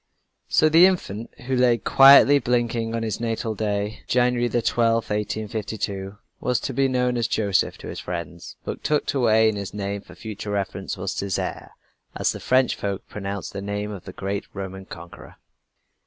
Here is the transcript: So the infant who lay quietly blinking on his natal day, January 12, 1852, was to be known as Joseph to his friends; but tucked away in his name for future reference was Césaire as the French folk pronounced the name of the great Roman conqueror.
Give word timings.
So 0.49 0.67
the 0.67 0.87
infant 0.87 1.31
who 1.41 1.55
lay 1.55 1.77
quietly 1.77 2.39
blinking 2.39 2.95
on 2.95 3.03
his 3.03 3.19
natal 3.19 3.53
day, 3.53 4.01
January 4.07 4.49
12, 4.49 4.95
1852, 4.95 6.17
was 6.39 6.59
to 6.61 6.73
be 6.73 6.87
known 6.87 7.17
as 7.17 7.27
Joseph 7.27 7.77
to 7.77 7.87
his 7.87 7.99
friends; 7.99 8.55
but 8.65 8.83
tucked 8.83 9.13
away 9.13 9.47
in 9.47 9.57
his 9.57 9.75
name 9.75 10.01
for 10.01 10.15
future 10.15 10.49
reference 10.49 10.97
was 10.97 11.13
Césaire 11.13 11.69
as 12.15 12.31
the 12.31 12.39
French 12.39 12.75
folk 12.75 13.07
pronounced 13.09 13.53
the 13.53 13.61
name 13.61 13.91
of 13.91 14.05
the 14.05 14.13
great 14.13 14.45
Roman 14.55 14.85
conqueror. 14.87 15.35